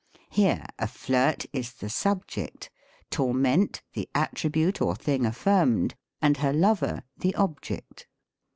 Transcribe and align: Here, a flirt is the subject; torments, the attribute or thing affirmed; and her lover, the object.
Here, 0.31 0.65
a 0.79 0.87
flirt 0.87 1.45
is 1.53 1.73
the 1.73 1.87
subject; 1.87 2.71
torments, 3.11 3.81
the 3.93 4.09
attribute 4.15 4.81
or 4.81 4.95
thing 4.95 5.27
affirmed; 5.27 5.93
and 6.23 6.37
her 6.37 6.51
lover, 6.53 7.03
the 7.17 7.35
object. 7.35 8.07